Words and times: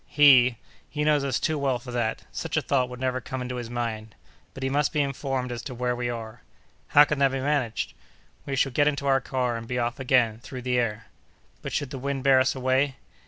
"He! 0.07 0.57
He 0.89 1.03
knows 1.03 1.23
us 1.23 1.39
too 1.39 1.59
well 1.59 1.77
for 1.77 1.91
that. 1.91 2.23
Such 2.31 2.57
a 2.57 2.61
thought 2.63 2.89
would 2.89 2.99
never 2.99 3.21
come 3.21 3.39
into 3.39 3.57
his 3.57 3.69
mind. 3.69 4.15
But 4.55 4.63
he 4.63 4.67
must 4.67 4.91
be 4.93 4.99
informed 5.01 5.51
as 5.51 5.61
to 5.65 5.75
where 5.75 5.95
we 5.95 6.09
are." 6.09 6.41
"How 6.87 7.03
can 7.05 7.19
that 7.19 7.31
be 7.31 7.39
managed?" 7.39 7.93
"We 8.47 8.55
shall 8.55 8.71
get 8.71 8.87
into 8.87 9.05
our 9.05 9.21
car 9.21 9.55
and 9.57 9.67
be 9.67 9.77
off 9.77 9.99
again 9.99 10.39
through 10.39 10.63
the 10.63 10.79
air." 10.79 11.05
"But, 11.61 11.71
should 11.71 11.91
the 11.91 11.99
wind 11.99 12.23
bear 12.23 12.39
us 12.39 12.55
away?" 12.55 12.95